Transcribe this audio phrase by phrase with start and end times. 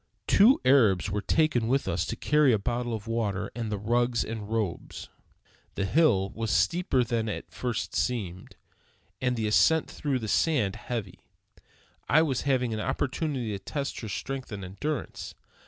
[0.25, 4.23] Two Arabs were taken with us to carry a bottle of water and the rugs
[4.25, 5.09] and robes.
[5.75, 8.55] The hill was steeper than it at first seemed;
[9.21, 11.19] and the ascent through the sand heavy.
[12.09, 15.35] I was having an opportunity to test her strength and endurance.